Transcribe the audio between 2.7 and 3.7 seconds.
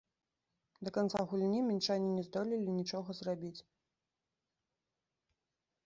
нічога зрабіць.